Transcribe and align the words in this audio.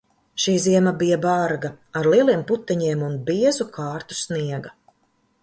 Šī 0.43 0.53
ziema 0.61 0.93
bija 1.01 1.19
barga, 1.25 1.71
ar 1.99 2.09
lieliem 2.13 2.41
puteņiem 2.53 3.05
un 3.09 3.21
biezu 3.29 3.69
kārtu 3.79 4.19
sniega. 4.23 4.75